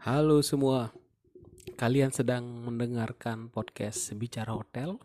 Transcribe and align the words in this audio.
Halo 0.00 0.40
semua, 0.40 0.96
kalian 1.76 2.08
sedang 2.08 2.40
mendengarkan 2.64 3.52
podcast 3.52 4.16
Bicara 4.16 4.56
Hotel 4.56 4.96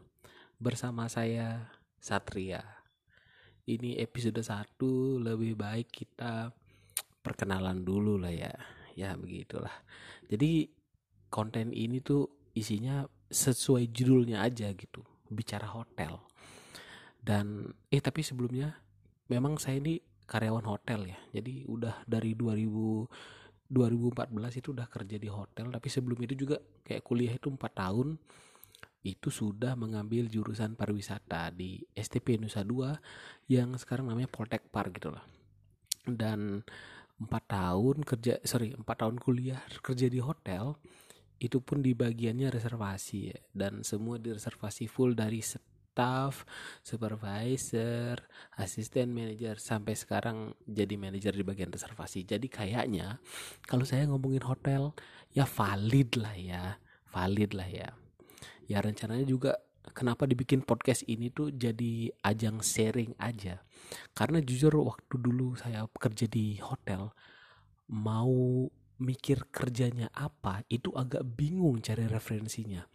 bersama 0.55 1.11
saya 1.11 1.67
Satria. 1.99 2.63
Ini 3.67 3.99
episode 3.99 4.39
1 4.39 4.79
lebih 5.19 5.59
baik 5.59 5.91
kita 5.91 6.55
perkenalan 7.19 7.83
dulu 7.83 8.15
lah 8.15 8.31
ya. 8.31 8.55
Ya 8.95 9.19
begitulah. 9.19 9.83
Jadi 10.31 10.71
konten 11.27 11.75
ini 11.75 11.99
tuh 11.99 12.31
isinya 12.55 13.03
sesuai 13.27 13.91
judulnya 13.91 14.47
aja 14.47 14.71
gitu, 14.71 15.03
Bicara 15.27 15.75
Hotel. 15.75 16.23
Dan 17.19 17.67
eh 17.91 17.99
tapi 17.99 18.23
sebelumnya 18.23 18.79
memang 19.27 19.59
saya 19.59 19.75
ini 19.75 19.99
karyawan 20.23 20.63
hotel 20.71 21.11
ya. 21.11 21.19
Jadi 21.35 21.67
udah 21.67 22.07
dari 22.07 22.31
2000 22.31 23.43
2014 23.75 24.31
itu 24.63 24.71
udah 24.71 24.87
kerja 24.87 25.19
di 25.19 25.27
hotel 25.27 25.67
tapi 25.67 25.91
sebelum 25.91 26.15
itu 26.23 26.47
juga 26.47 26.55
kayak 26.87 27.03
kuliah 27.03 27.35
itu 27.35 27.51
empat 27.51 27.75
tahun 27.75 28.15
itu 29.05 29.29
sudah 29.29 29.77
mengambil 29.77 30.25
jurusan 30.25 30.73
pariwisata 30.73 31.53
di 31.53 31.77
STP 31.93 32.41
Nusa 32.41 32.65
Dua 32.65 32.97
yang 33.45 33.77
sekarang 33.77 34.09
namanya 34.09 34.25
Poltek 34.25 34.65
Par 34.73 34.89
gitu 34.89 35.13
lah. 35.13 35.21
Dan 36.01 36.65
empat 37.15 37.43
tahun 37.45 38.01
kerja 38.01 38.41
sorry 38.41 38.73
empat 38.73 39.05
tahun 39.05 39.21
kuliah 39.21 39.61
kerja 39.79 40.09
di 40.09 40.19
hotel 40.19 40.73
itu 41.37 41.61
pun 41.61 41.85
di 41.85 41.93
bagiannya 41.93 42.49
reservasi. 42.49 43.29
Dan 43.53 43.85
semua 43.85 44.17
direservasi 44.17 44.89
full 44.89 45.13
dari 45.13 45.45
staff, 45.95 46.43
supervisor, 46.83 48.19
asisten 48.59 49.15
manajer 49.15 49.55
sampai 49.63 49.95
sekarang 49.95 50.51
jadi 50.67 50.99
manajer 50.99 51.31
di 51.31 51.47
bagian 51.47 51.71
reservasi. 51.71 52.27
Jadi 52.27 52.51
kayaknya 52.51 53.23
kalau 53.63 53.87
saya 53.87 54.03
ngomongin 54.11 54.43
hotel 54.43 54.91
ya 55.31 55.47
valid 55.47 56.19
lah 56.19 56.35
ya, 56.35 56.63
valid 57.15 57.55
lah 57.55 57.69
ya. 57.71 57.89
Ya 58.67 58.83
rencananya 58.83 59.23
juga 59.23 59.55
kenapa 59.95 60.27
dibikin 60.27 60.67
podcast 60.67 61.07
ini 61.07 61.31
tuh 61.31 61.55
jadi 61.55 62.11
ajang 62.27 62.59
sharing 62.59 63.15
aja. 63.15 63.63
Karena 64.11 64.43
jujur 64.43 64.75
waktu 64.83 65.15
dulu 65.15 65.55
saya 65.55 65.87
kerja 65.95 66.27
di 66.27 66.59
hotel 66.59 67.07
mau 67.87 68.67
mikir 68.99 69.47
kerjanya 69.51 70.07
apa 70.15 70.63
itu 70.71 70.91
agak 70.95 71.23
bingung 71.35 71.83
cari 71.83 72.07
referensinya 72.07 72.87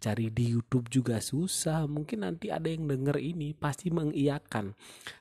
cari 0.00 0.32
di 0.32 0.56
YouTube 0.56 0.88
juga 0.88 1.20
susah. 1.20 1.84
Mungkin 1.84 2.24
nanti 2.24 2.48
ada 2.48 2.66
yang 2.66 2.88
denger 2.88 3.20
ini 3.20 3.52
pasti 3.52 3.92
mengiyakan. 3.92 4.72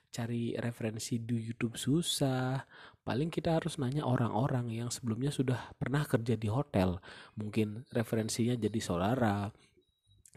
Cari 0.10 0.56
referensi 0.58 1.20
di 1.22 1.38
YouTube 1.38 1.76
susah. 1.76 2.58
Paling 3.04 3.30
kita 3.30 3.60
harus 3.60 3.78
nanya 3.78 4.08
orang-orang 4.08 4.72
yang 4.72 4.90
sebelumnya 4.90 5.30
sudah 5.30 5.76
pernah 5.76 6.08
kerja 6.08 6.40
di 6.40 6.48
hotel. 6.50 6.98
Mungkin 7.38 7.92
referensinya 7.92 8.56
jadi 8.56 8.80
saudara 8.80 9.52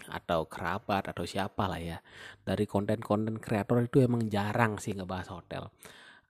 atau 0.02 0.50
kerabat 0.50 1.14
atau 1.14 1.22
siapa 1.22 1.70
lah 1.70 1.80
ya. 1.80 1.98
Dari 2.42 2.66
konten-konten 2.66 3.38
kreator 3.38 3.86
itu 3.86 4.02
emang 4.02 4.26
jarang 4.26 4.76
sih 4.82 4.92
ngebahas 4.98 5.30
hotel. 5.30 5.70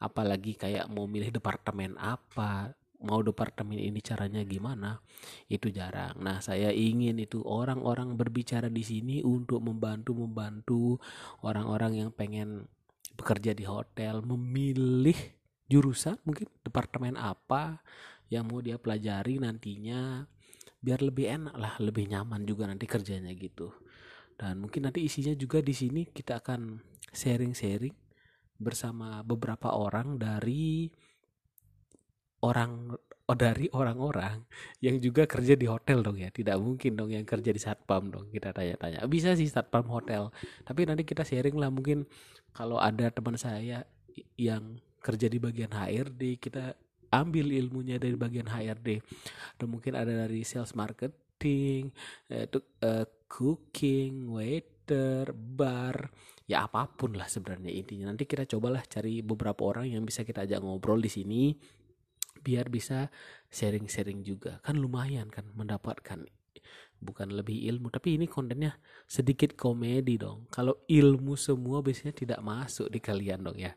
Apalagi 0.02 0.58
kayak 0.58 0.90
mau 0.90 1.06
milih 1.08 1.30
departemen 1.32 1.94
apa 1.96 2.74
mau 3.02 3.20
departemen 3.20 3.78
ini 3.78 3.98
caranya 4.00 4.42
gimana 4.46 4.98
itu 5.50 5.68
jarang. 5.68 6.18
Nah, 6.22 6.38
saya 6.38 6.70
ingin 6.70 7.18
itu 7.18 7.42
orang-orang 7.42 8.14
berbicara 8.14 8.70
di 8.70 8.82
sini 8.82 9.16
untuk 9.22 9.62
membantu 9.62 10.14
membantu 10.14 10.82
orang-orang 11.42 12.06
yang 12.06 12.10
pengen 12.14 12.70
bekerja 13.18 13.52
di 13.52 13.66
hotel 13.68 14.24
memilih 14.24 15.16
jurusan 15.68 16.16
mungkin 16.24 16.48
departemen 16.64 17.16
apa 17.16 17.80
yang 18.32 18.48
mau 18.48 18.64
dia 18.64 18.80
pelajari 18.80 19.36
nantinya 19.36 20.24
biar 20.82 20.98
lebih 21.04 21.30
enak 21.30 21.54
lah, 21.54 21.74
lebih 21.78 22.10
nyaman 22.10 22.42
juga 22.42 22.66
nanti 22.66 22.90
kerjanya 22.90 23.30
gitu. 23.36 23.70
Dan 24.34 24.58
mungkin 24.58 24.88
nanti 24.88 25.06
isinya 25.06 25.36
juga 25.36 25.62
di 25.62 25.70
sini 25.70 26.08
kita 26.10 26.42
akan 26.42 26.82
sharing-sharing 27.14 27.94
bersama 28.58 29.22
beberapa 29.22 29.74
orang 29.74 30.18
dari 30.18 30.90
orang 32.42 32.94
oh 33.30 33.38
dari 33.38 33.70
orang-orang 33.70 34.42
yang 34.82 34.98
juga 34.98 35.24
kerja 35.24 35.54
di 35.54 35.66
hotel 35.70 36.02
dong 36.02 36.18
ya. 36.18 36.28
Tidak 36.28 36.58
mungkin 36.58 36.98
dong 36.98 37.10
yang 37.14 37.24
kerja 37.24 37.50
di 37.54 37.60
satpam 37.62 38.10
dong 38.10 38.28
kita 38.28 38.50
tanya-tanya. 38.50 39.06
Bisa 39.06 39.32
sih 39.38 39.46
satpam 39.46 39.86
hotel 39.88 40.34
tapi 40.66 40.84
nanti 40.84 41.06
kita 41.06 41.22
sharing 41.22 41.56
lah. 41.56 41.70
Mungkin 41.70 42.04
kalau 42.52 42.76
ada 42.82 43.08
teman 43.08 43.38
saya 43.38 43.86
yang 44.36 44.76
kerja 45.02 45.26
di 45.26 45.38
bagian 45.40 45.72
HRD 45.72 46.38
kita 46.38 46.76
ambil 47.12 47.52
ilmunya 47.52 48.00
dari 48.00 48.16
bagian 48.16 48.48
HRD 48.48 49.04
atau 49.58 49.66
mungkin 49.68 49.92
ada 49.92 50.12
dari 50.24 50.40
sales 50.48 50.72
marketing 50.72 51.92
uh, 52.32 52.48
uh, 52.84 53.04
cooking 53.28 54.32
waiter 54.32 55.32
bar 55.32 56.08
ya 56.48 56.68
apa 56.68 56.88
pun 56.90 57.14
lah 57.16 57.28
sebenarnya 57.30 57.70
intinya. 57.70 58.12
Nanti 58.12 58.26
kita 58.26 58.44
cobalah 58.44 58.82
cari 58.84 59.20
beberapa 59.24 59.62
orang 59.64 59.88
yang 59.88 60.02
bisa 60.02 60.26
kita 60.26 60.44
ajak 60.44 60.60
ngobrol 60.60 60.98
di 60.98 61.08
sini 61.12 61.54
biar 62.42 62.68
bisa 62.68 63.08
sharing-sharing 63.48 64.26
juga. 64.26 64.58
Kan 64.60 64.82
lumayan 64.82 65.30
kan 65.30 65.46
mendapatkan 65.54 66.26
bukan 67.02 67.34
lebih 67.34 67.66
ilmu 67.66 67.90
tapi 67.90 68.14
ini 68.14 68.30
kontennya 68.30 68.78
sedikit 69.10 69.58
komedi 69.58 70.18
dong. 70.18 70.46
Kalau 70.50 70.86
ilmu 70.86 71.34
semua 71.34 71.82
biasanya 71.82 72.14
tidak 72.14 72.40
masuk 72.42 72.86
di 72.90 73.02
kalian 73.02 73.42
dong 73.42 73.58
ya. 73.58 73.74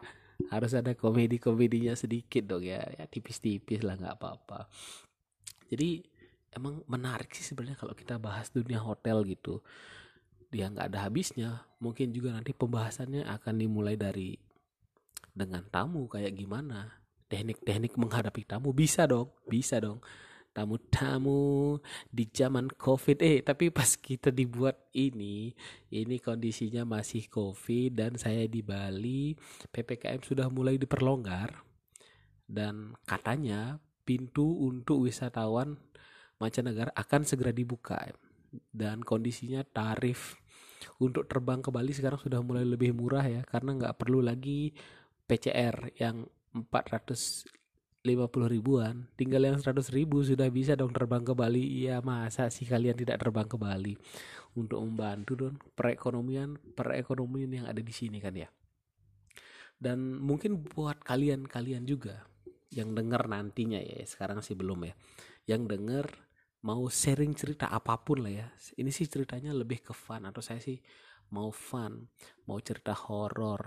Harus 0.51 0.77
ada 0.77 0.93
komedi 0.93 1.41
komedinya 1.41 1.97
sedikit 1.97 2.45
dong 2.45 2.65
ya. 2.65 2.85
Ya 2.97 3.09
tipis-tipis 3.09 3.81
lah 3.81 3.97
nggak 3.97 4.15
apa-apa. 4.21 4.69
Jadi 5.69 6.05
emang 6.53 6.85
menarik 6.85 7.33
sih 7.33 7.43
sebenarnya 7.43 7.81
kalau 7.81 7.97
kita 7.97 8.21
bahas 8.21 8.53
dunia 8.53 8.77
hotel 8.77 9.25
gitu. 9.25 9.65
Dia 10.53 10.69
nggak 10.69 10.93
ada 10.93 11.09
habisnya. 11.09 11.65
Mungkin 11.81 12.13
juga 12.13 12.29
nanti 12.31 12.53
pembahasannya 12.53 13.25
akan 13.25 13.55
dimulai 13.57 13.97
dari 13.97 14.37
dengan 15.35 15.67
tamu 15.67 16.07
kayak 16.07 16.31
gimana 16.31 17.04
teknik-teknik 17.29 17.97
menghadapi 17.97 18.45
tamu. 18.45 18.71
Bisa 18.71 19.05
dong 19.09 19.31
bisa 19.45 19.81
dong. 19.81 20.01
Tamu-tamu 20.55 21.75
di 22.07 22.31
zaman 22.31 22.71
covid. 22.71 23.19
Eh 23.19 23.43
tapi 23.43 23.67
pas 23.75 23.99
kita 23.99 24.31
dibuat 24.31 24.87
ini 24.95 25.51
ini 25.91 26.15
kondisinya 26.23 26.87
masih 26.87 27.27
covid 27.27 27.91
dan 27.99 28.15
saya 28.15 28.47
di 28.47 28.63
Bali 28.63 29.35
ppkm 29.67 30.23
sudah 30.23 30.47
mulai 30.47 30.79
diperlonggar. 30.79 31.59
Dan 32.45 32.95
katanya 33.03 33.81
pintu 34.05 34.45
untuk 34.63 35.09
wisatawan 35.09 35.75
mancanegara 36.39 36.95
akan 36.95 37.21
segera 37.27 37.51
dibuka. 37.51 37.99
Dan 38.71 39.03
kondisinya 39.03 39.59
tarif 39.67 40.39
untuk 41.03 41.27
terbang 41.27 41.59
ke 41.59 41.67
Bali 41.73 41.91
sekarang 41.91 42.21
sudah 42.21 42.39
mulai 42.39 42.63
lebih 42.63 42.95
murah 42.95 43.25
ya 43.25 43.41
karena 43.43 43.75
nggak 43.75 43.97
perlu 43.99 44.23
lagi 44.23 44.71
PCR 45.25 45.91
yang 45.97 46.23
450 46.55 47.51
ribuan. 48.47 49.11
Tinggal 49.19 49.51
yang 49.51 49.57
100 49.59 49.91
ribu 49.91 50.23
sudah 50.23 50.47
bisa 50.47 50.79
dong 50.79 50.95
terbang 50.95 51.27
ke 51.27 51.35
Bali. 51.35 51.83
Ya 51.83 51.99
masa 51.99 52.47
sih 52.47 52.63
kalian 52.63 52.95
tidak 52.95 53.19
terbang 53.19 53.43
ke 53.43 53.59
Bali? 53.59 53.99
Untuk 54.55 54.79
membantu 54.79 55.35
dong 55.35 55.59
perekonomian 55.75 56.55
perekonomian 56.79 57.51
yang 57.51 57.65
ada 57.67 57.83
di 57.83 57.91
sini 57.91 58.23
kan 58.23 58.31
ya. 58.31 58.47
Dan 59.75 60.23
mungkin 60.23 60.63
buat 60.63 61.03
kalian-kalian 61.03 61.83
juga 61.83 62.23
yang 62.71 62.95
dengar 62.95 63.27
nantinya 63.27 63.83
ya 63.83 64.07
sekarang 64.07 64.39
sih 64.39 64.55
belum 64.55 64.87
ya. 64.87 64.95
Yang 65.43 65.61
dengar 65.75 66.05
mau 66.63 66.87
sharing 66.87 67.35
cerita 67.35 67.67
apa 67.67 67.99
pun 67.99 68.23
lah 68.23 68.31
ya. 68.31 68.47
Ini 68.79 68.89
sih 68.95 69.11
ceritanya 69.11 69.51
lebih 69.51 69.83
ke 69.83 69.91
fun 69.91 70.23
atau 70.23 70.39
saya 70.39 70.63
sih 70.63 70.79
mau 71.33 71.49
fun 71.49 72.05
mau 72.45 72.61
cerita 72.61 72.93
horor 72.93 73.61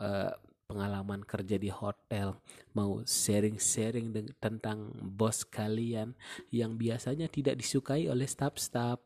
uh, 0.00 0.32
pengalaman 0.68 1.24
kerja 1.24 1.56
di 1.56 1.72
hotel, 1.72 2.36
mau 2.76 3.00
sharing-sharing 3.00 4.12
tentang 4.36 4.92
bos 5.00 5.48
kalian 5.48 6.12
yang 6.52 6.76
biasanya 6.76 7.24
tidak 7.32 7.56
disukai 7.56 8.04
oleh 8.04 8.28
staff-staff. 8.28 9.00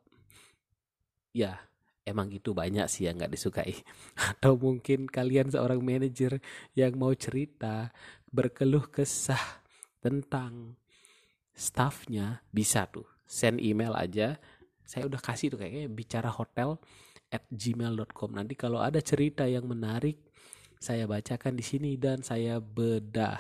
Ya, 1.31 1.63
emang 2.03 2.35
gitu 2.35 2.51
banyak 2.51 2.91
sih 2.91 3.07
yang 3.07 3.23
nggak 3.23 3.31
disukai. 3.39 3.79
Atau 4.35 4.59
mungkin 4.59 5.07
kalian 5.07 5.55
seorang 5.55 5.79
manajer 5.79 6.43
yang 6.75 6.99
mau 6.99 7.15
cerita, 7.15 7.95
berkeluh 8.35 8.91
kesah 8.91 9.63
tentang 10.03 10.75
staffnya, 11.55 12.43
bisa 12.51 12.91
tuh. 12.91 13.07
Send 13.23 13.63
email 13.63 13.95
aja. 13.95 14.35
Saya 14.83 15.07
udah 15.07 15.23
kasih 15.23 15.55
tuh 15.55 15.63
kayaknya 15.63 15.87
bicara 15.87 16.27
hotel 16.27 16.83
at 17.31 17.47
gmail.com. 17.49 18.35
Nanti 18.35 18.59
kalau 18.59 18.83
ada 18.83 18.99
cerita 18.99 19.47
yang 19.47 19.65
menarik, 19.65 20.32
saya 20.83 21.07
bacakan 21.07 21.55
di 21.55 21.63
sini 21.63 21.95
dan 21.95 22.27
saya 22.27 22.59
bedah 22.59 23.39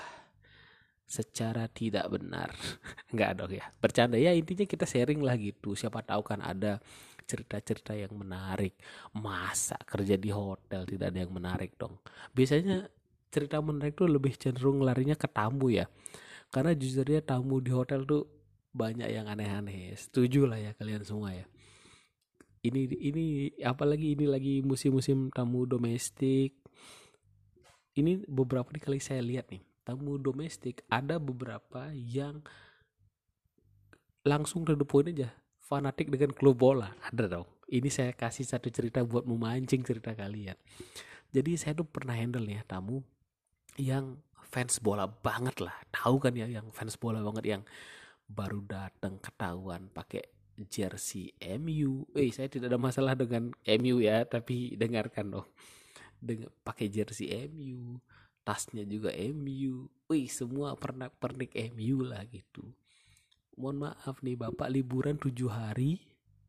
secara 1.03 1.67
tidak 1.67 2.06
benar. 2.06 2.55
Enggak 3.11 3.43
dong 3.43 3.50
ya. 3.50 3.67
Bercanda 3.83 4.15
ya 4.15 4.31
intinya 4.31 4.62
kita 4.62 4.87
sharing 4.87 5.19
lah 5.27 5.35
gitu. 5.35 5.75
Siapa 5.75 6.06
tahu 6.06 6.23
kan 6.23 6.39
ada 6.39 6.79
cerita-cerita 7.27 7.99
yang 7.99 8.15
menarik. 8.15 8.79
Masa 9.19 9.75
kerja 9.83 10.15
di 10.15 10.31
hotel 10.31 10.87
tidak 10.87 11.11
ada 11.11 11.19
yang 11.19 11.35
menarik 11.35 11.75
dong. 11.75 11.99
Biasanya 12.31 12.87
cerita 13.35 13.59
menarik 13.59 13.99
tuh 13.99 14.06
lebih 14.06 14.39
cenderung 14.39 14.79
larinya 14.87 15.19
ke 15.19 15.27
tamu 15.27 15.67
ya. 15.75 15.91
Karena 16.47 16.79
jujurnya 16.79 17.27
tamu 17.27 17.59
di 17.59 17.75
hotel 17.75 18.06
tuh 18.06 18.23
banyak 18.73 19.09
yang 19.12 19.29
aneh-aneh 19.29 19.93
setuju 20.00 20.49
lah 20.49 20.56
ya 20.56 20.73
kalian 20.73 21.05
semua 21.05 21.37
ya 21.37 21.44
ini 22.65 22.89
ini 22.89 23.25
apalagi 23.61 24.17
ini 24.17 24.25
lagi 24.25 24.65
musim-musim 24.65 25.29
tamu 25.29 25.69
domestik 25.69 26.62
ini 27.99 28.25
beberapa 28.25 28.69
kali 28.73 28.99
saya 29.03 29.21
lihat 29.21 29.50
nih 29.53 29.62
tamu 29.83 30.17
domestik 30.17 30.87
ada 30.87 31.19
beberapa 31.19 31.91
yang 31.93 32.41
langsung 34.23 34.62
to 34.62 34.79
the 34.79 34.87
aja 35.11 35.35
fanatik 35.59 36.09
dengan 36.09 36.31
klub 36.31 36.62
bola 36.62 36.94
ada 37.03 37.27
dong 37.27 37.49
ini 37.73 37.91
saya 37.91 38.15
kasih 38.15 38.47
satu 38.47 38.71
cerita 38.71 39.03
buat 39.03 39.27
memancing 39.27 39.83
cerita 39.83 40.15
kalian 40.15 40.55
jadi 41.33 41.50
saya 41.59 41.73
tuh 41.75 41.89
pernah 41.89 42.15
handle 42.15 42.47
ya 42.47 42.62
tamu 42.65 43.03
yang 43.81 44.21
fans 44.53 44.79
bola 44.79 45.09
banget 45.09 45.65
lah 45.65 45.75
tahu 45.91 46.21
kan 46.21 46.37
ya 46.37 46.47
yang 46.47 46.69
fans 46.71 46.94
bola 47.00 47.25
banget 47.25 47.59
yang 47.59 47.62
baru 48.29 48.65
datang 48.65 49.21
ketahuan 49.21 49.93
pakai 49.93 50.25
jersey 50.69 51.33
MU. 51.59 52.05
Eh, 52.15 52.31
saya 52.31 52.49
tidak 52.49 52.73
ada 52.73 52.81
masalah 52.81 53.17
dengan 53.17 53.53
MU 53.81 53.97
ya, 54.03 54.25
tapi 54.29 54.77
dengarkan 54.77 55.33
dong. 55.33 55.49
Dengan 56.23 56.55
pakai 56.63 56.87
jersey 56.87 57.35
MU, 57.51 57.99
tasnya 58.47 58.87
juga 58.87 59.11
MU. 59.11 59.91
Wih, 60.07 60.31
semua 60.31 60.79
pernah 60.79 61.11
pernik 61.11 61.51
MU 61.75 62.07
lah 62.07 62.23
gitu. 62.31 62.63
Mohon 63.59 63.91
maaf 63.91 64.23
nih, 64.23 64.39
Bapak 64.39 64.71
liburan 64.71 65.19
tujuh 65.19 65.51
hari 65.51 65.99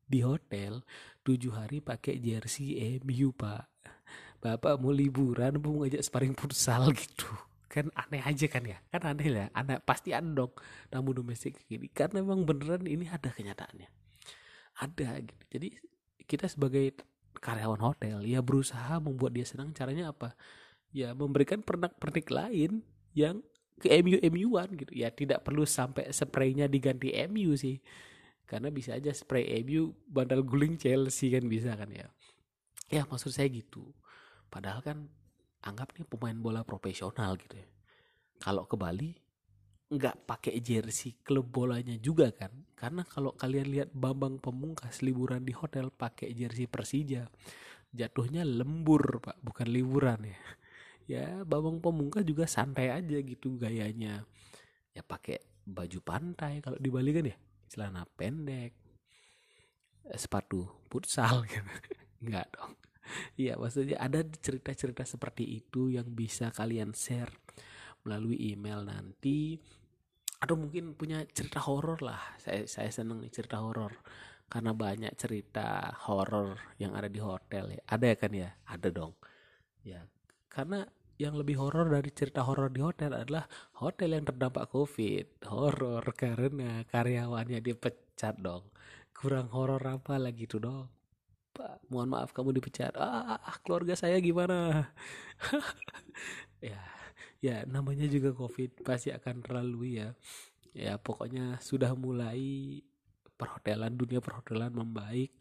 di 0.05 0.21
hotel, 0.21 0.85
tujuh 1.25 1.49
hari 1.57 1.81
pakai 1.81 2.21
jersey 2.21 3.01
MU, 3.01 3.33
Pak. 3.33 3.65
Bapak 4.45 4.77
mau 4.77 4.93
liburan, 4.93 5.57
mau 5.57 5.81
ngajak 5.81 6.05
sparring 6.05 6.37
futsal 6.37 6.93
gitu 6.93 7.25
kan 7.73 7.89
aneh 7.97 8.21
aja 8.21 8.45
kan 8.45 8.61
ya 8.61 8.77
kan 8.93 9.01
aneh 9.01 9.33
lah 9.33 9.49
anak 9.57 9.81
pasti 9.81 10.13
ada 10.13 10.29
dong 10.29 10.53
tamu 10.93 11.09
domestik 11.09 11.57
gini 11.65 11.89
karena 11.89 12.21
memang 12.21 12.45
beneran 12.45 12.85
ini 12.85 13.09
ada 13.09 13.33
kenyataannya 13.33 13.89
ada 14.77 15.09
gitu 15.25 15.43
jadi 15.49 15.67
kita 16.29 16.45
sebagai 16.53 16.93
karyawan 17.43 17.83
hotel 17.83 18.23
ya 18.23 18.39
berusaha 18.39 19.03
membuat 19.03 19.35
dia 19.35 19.43
senang. 19.43 19.75
Caranya 19.75 20.15
apa? 20.15 20.39
Ya 20.95 21.11
memberikan 21.11 21.59
pernak-pernik 21.59 22.31
lain 22.31 22.79
yang 23.11 23.43
ke 23.83 23.91
MU 23.99 24.15
MU-an 24.23 24.71
gitu. 24.79 24.95
Ya 24.95 25.11
tidak 25.11 25.43
perlu 25.43 25.67
sampai 25.67 26.07
spraynya 26.15 26.71
diganti 26.71 27.11
MU 27.27 27.51
sih. 27.59 27.83
Karena 28.47 28.71
bisa 28.71 28.95
aja 28.95 29.11
spray 29.11 29.59
MU 29.67 29.91
bandal 30.07 30.39
guling 30.47 30.79
Chelsea 30.79 31.35
kan 31.35 31.43
bisa 31.51 31.75
kan 31.75 31.91
ya. 31.91 32.07
Ya 32.87 33.03
maksud 33.03 33.35
saya 33.35 33.51
gitu. 33.51 33.91
Padahal 34.47 34.79
kan 34.79 34.97
anggap 35.63 35.91
nih 35.99 36.07
pemain 36.07 36.37
bola 36.39 36.63
profesional 36.63 37.35
gitu 37.35 37.59
ya. 37.59 37.67
Kalau 38.39 38.63
ke 38.67 38.79
Bali 38.79 39.11
nggak 39.93 40.25
pakai 40.25 40.57
jersey 40.57 41.21
klub 41.21 41.53
bolanya 41.53 41.93
juga 42.01 42.33
kan 42.33 42.49
karena 42.83 43.07
kalau 43.07 43.31
kalian 43.31 43.71
lihat 43.71 43.89
Bambang 43.95 44.43
Pemungkas 44.43 44.99
liburan 44.99 45.47
di 45.47 45.55
hotel 45.55 45.87
pakai 45.87 46.35
jersey 46.35 46.67
Persija 46.67 47.31
jatuhnya 47.95 48.43
lembur 48.43 49.23
pak. 49.23 49.39
Bukan 49.39 49.71
liburan 49.71 50.19
ya. 50.27 50.39
Ya 51.07 51.25
Bambang 51.47 51.79
Pemungkas 51.79 52.27
juga 52.27 52.43
santai 52.43 52.91
aja 52.91 53.15
gitu 53.23 53.55
gayanya. 53.55 54.27
Ya 54.91 54.99
pakai 54.99 55.39
baju 55.63 55.99
pantai 56.03 56.59
kalau 56.59 56.75
di 56.75 56.91
Bali 56.91 57.15
kan 57.15 57.31
ya. 57.31 57.37
Celana 57.71 58.03
pendek. 58.03 58.75
Sepatu 60.19 60.67
futsal 60.91 61.47
gitu. 61.47 61.63
Nggak 62.27 62.51
dong. 62.51 62.75
Iya 63.39 63.55
maksudnya 63.55 63.95
ada 63.95 64.27
cerita-cerita 64.27 65.07
seperti 65.07 65.63
itu 65.63 65.87
yang 65.87 66.11
bisa 66.11 66.51
kalian 66.51 66.91
share 66.91 67.31
melalui 68.03 68.35
email 68.51 68.83
nanti 68.83 69.55
atau 70.43 70.59
mungkin 70.59 70.91
punya 70.99 71.23
cerita 71.31 71.63
horor 71.63 72.03
lah. 72.03 72.19
Saya 72.35 72.67
saya 72.67 72.91
seneng 72.91 73.23
nih 73.23 73.31
cerita 73.31 73.63
horor. 73.63 73.95
Karena 74.51 74.75
banyak 74.75 75.15
cerita 75.15 75.95
horor 76.05 76.59
yang 76.77 76.93
ada 76.93 77.07
di 77.07 77.23
hotel 77.23 77.79
ya. 77.79 77.81
Ada 77.87 78.05
ya 78.11 78.15
kan 78.19 78.31
ya? 78.35 78.49
Ada 78.67 78.87
dong. 78.91 79.15
Ya 79.87 80.03
karena 80.53 80.85
yang 81.17 81.33
lebih 81.33 81.57
horor 81.57 81.89
dari 81.89 82.13
cerita 82.13 82.45
horor 82.45 82.69
di 82.69 82.81
hotel 82.85 83.17
adalah 83.17 83.49
hotel 83.81 84.13
yang 84.13 84.25
terdampak 84.29 84.69
covid. 84.69 85.25
Horor 85.49 86.05
karena 86.13 86.85
karyawannya 86.85 87.57
dipecat 87.57 88.37
dong. 88.37 88.69
Kurang 89.17 89.49
horor 89.49 89.81
apa 89.81 90.21
lagi 90.21 90.45
tuh 90.45 90.61
dong? 90.61 90.85
Pak, 91.53 91.85
mohon 91.89 92.13
maaf 92.13 92.33
kamu 92.33 92.53
dipecat. 92.57 92.97
Ah, 92.97 93.37
ah, 93.37 93.39
ah 93.41 93.57
keluarga 93.61 93.93
saya 93.93 94.17
gimana? 94.21 94.89
ya, 96.65 96.81
ya 97.43 97.67
namanya 97.67 98.07
juga 98.07 98.31
COVID 98.31 98.87
pasti 98.87 99.11
akan 99.11 99.43
terlalu 99.43 99.99
ya. 99.99 100.15
Ya, 100.73 100.95
pokoknya 100.95 101.59
sudah 101.59 101.91
mulai 101.93 102.79
perhotelan 103.35 103.93
dunia 103.99 104.23
perhotelan 104.23 104.71
membaik. 104.71 105.35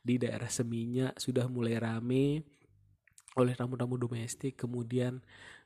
Di 0.00 0.16
daerah 0.16 0.48
Seminya 0.48 1.12
sudah 1.18 1.50
mulai 1.50 1.76
rame 1.76 2.46
oleh 3.34 3.52
tamu-tamu 3.58 3.98
domestik. 3.98 4.54
Kemudian 4.54 5.18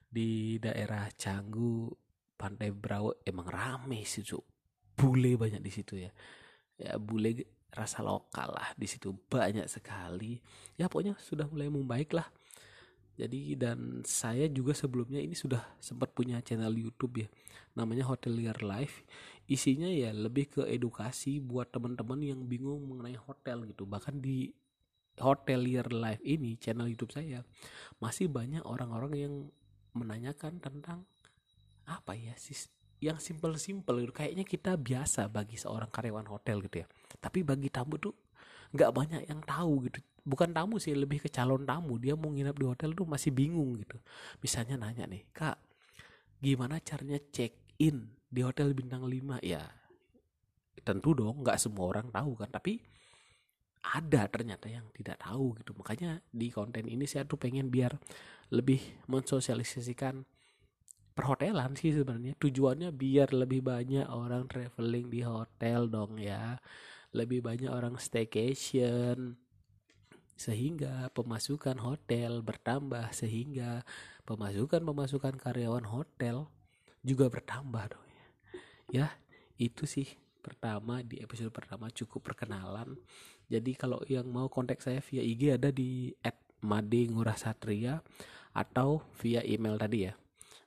di 0.08 0.56
daerah 0.56 1.06
Canggu 1.14 1.92
Pantai 2.34 2.72
Brawo 2.72 3.20
emang 3.22 3.46
rame 3.46 4.08
sih 4.08 4.25
cuk. 4.25 4.42
Bule 4.96 5.36
banyak 5.36 5.60
di 5.60 5.70
situ 5.70 6.00
ya. 6.00 6.10
Ya 6.81 6.98
bule 6.98 7.44
rasa 7.70 8.00
lokal 8.00 8.56
lah 8.56 8.72
di 8.75 8.88
situ. 8.88 9.14
Banyak 9.14 9.69
sekali. 9.69 10.40
Ya 10.75 10.88
pokoknya 10.88 11.14
sudah 11.20 11.46
mulai 11.46 11.70
membaik 11.70 12.16
lah 12.16 12.26
jadi 13.14 13.55
dan 13.55 14.02
saya 14.02 14.50
juga 14.50 14.75
sebelumnya 14.75 15.22
ini 15.22 15.38
sudah 15.38 15.62
sempat 15.78 16.11
punya 16.11 16.43
channel 16.43 16.75
YouTube 16.75 17.26
ya 17.26 17.28
namanya 17.78 18.06
Hotelier 18.06 18.58
Life 18.62 19.06
isinya 19.46 19.87
ya 19.87 20.11
lebih 20.11 20.50
ke 20.50 20.62
edukasi 20.66 21.38
buat 21.38 21.70
teman-teman 21.70 22.19
yang 22.22 22.40
bingung 22.46 22.82
mengenai 22.87 23.19
hotel 23.19 23.66
gitu 23.70 23.87
bahkan 23.87 24.19
di 24.19 24.50
Hotelier 25.19 25.87
Life 25.94 26.22
ini 26.26 26.58
channel 26.58 26.90
YouTube 26.90 27.14
saya 27.14 27.46
masih 28.02 28.26
banyak 28.26 28.66
orang-orang 28.66 29.12
yang 29.14 29.34
menanyakan 29.94 30.58
tentang 30.58 31.06
apa 31.87 32.19
ya 32.19 32.34
sih 32.34 32.56
yang 33.05 33.20
simple-simple 33.20 34.00
gitu. 34.00 34.12
Kayaknya 34.17 34.44
kita 34.49 34.72
biasa 34.81 35.28
bagi 35.28 35.60
seorang 35.60 35.93
karyawan 35.93 36.25
hotel 36.32 36.64
gitu 36.64 36.82
ya. 36.82 36.87
Tapi 37.20 37.44
bagi 37.44 37.69
tamu 37.69 38.00
tuh 38.00 38.17
nggak 38.74 38.90
banyak 38.90 39.22
yang 39.30 39.40
tahu 39.46 39.86
gitu. 39.86 40.02
Bukan 40.24 40.50
tamu 40.50 40.82
sih, 40.82 40.96
lebih 40.96 41.22
ke 41.22 41.28
calon 41.30 41.62
tamu. 41.62 42.00
Dia 42.00 42.18
mau 42.18 42.32
nginap 42.32 42.58
di 42.58 42.66
hotel 42.66 42.90
tuh 42.96 43.06
masih 43.06 43.30
bingung 43.30 43.78
gitu. 43.78 44.00
Misalnya 44.42 44.80
nanya 44.80 45.06
nih, 45.06 45.22
Kak, 45.30 45.56
gimana 46.42 46.80
caranya 46.82 47.20
check 47.30 47.54
in 47.78 48.08
di 48.26 48.40
hotel 48.42 48.74
bintang 48.74 49.06
5? 49.06 49.38
Ya, 49.44 49.62
tentu 50.82 51.14
dong 51.14 51.44
nggak 51.44 51.60
semua 51.60 51.93
orang 51.94 52.10
tahu 52.10 52.34
kan. 52.40 52.50
Tapi 52.50 52.82
ada 53.84 54.24
ternyata 54.32 54.66
yang 54.66 54.88
tidak 54.96 55.20
tahu 55.20 55.60
gitu. 55.60 55.76
Makanya 55.76 56.24
di 56.32 56.48
konten 56.48 56.88
ini 56.88 57.04
saya 57.04 57.28
tuh 57.28 57.36
pengen 57.36 57.69
biar 57.69 57.93
lebih 58.48 58.81
mensosialisasikan 59.06 60.24
perhotelan 61.14 61.78
sih 61.78 61.94
sebenarnya 61.94 62.34
tujuannya 62.43 62.90
biar 62.90 63.31
lebih 63.31 63.62
banyak 63.62 64.08
orang 64.10 64.50
traveling 64.50 65.06
di 65.06 65.22
hotel 65.22 65.86
dong 65.86 66.19
ya 66.19 66.58
lebih 67.14 67.40
banyak 67.40 67.70
orang 67.70 67.96
staycation 67.96 69.38
sehingga 70.34 71.08
pemasukan 71.14 71.78
hotel 71.78 72.42
bertambah 72.42 73.14
sehingga 73.14 73.86
pemasukan 74.26 74.82
pemasukan 74.82 75.38
karyawan 75.38 75.86
hotel 75.86 76.50
juga 77.06 77.30
bertambah 77.30 77.94
dong 77.94 78.08
ya 78.10 78.26
ya 78.90 79.06
itu 79.62 79.86
sih 79.86 80.10
pertama 80.44 81.00
di 81.00 81.24
episode 81.24 81.48
pertama 81.48 81.88
cukup 81.88 82.20
perkenalan. 82.20 83.00
Jadi 83.48 83.72
kalau 83.72 84.04
yang 84.04 84.28
mau 84.28 84.52
kontak 84.52 84.84
saya 84.84 85.00
via 85.00 85.24
IG 85.24 85.56
ada 85.56 85.72
di 85.72 86.12
@madingurasatria 86.60 88.04
atau 88.52 89.00
via 89.16 89.40
email 89.40 89.80
tadi 89.80 90.04
ya 90.04 90.12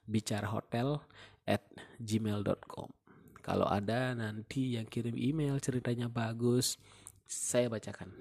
bicara 0.09 0.49
hotel 0.49 0.97
at 1.45 1.61
gmail.com 2.01 3.06
kalau 3.47 3.63
ada 3.63 4.11
nanti 4.11 4.75
yang 4.75 4.83
kirim 4.83 5.15
email 5.15 5.55
ceritanya 5.63 6.11
bagus 6.11 6.75
saya 7.23 7.71
bacakan. 7.71 8.11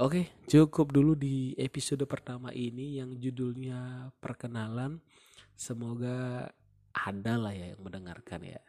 Oke 0.00 0.32
cukup 0.48 0.88
dulu 0.88 1.12
di 1.12 1.52
episode 1.60 2.00
pertama 2.08 2.48
ini 2.56 2.96
yang 2.96 3.12
judulnya 3.20 4.08
perkenalan. 4.24 5.04
Semoga 5.52 6.48
ada 6.96 7.34
lah 7.36 7.52
ya 7.52 7.76
yang 7.76 7.84
mendengarkan 7.84 8.40
ya. 8.40 8.60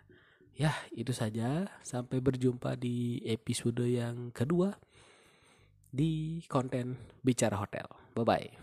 Ya 0.52 0.76
itu 0.92 1.16
saja. 1.16 1.72
Sampai 1.80 2.20
berjumpa 2.20 2.76
di 2.76 3.24
episode 3.24 3.88
yang 3.88 4.36
kedua 4.36 4.76
di 5.88 6.44
konten 6.52 7.00
bicara 7.24 7.56
hotel. 7.56 7.88
Bye 8.12 8.28
bye 8.28 8.63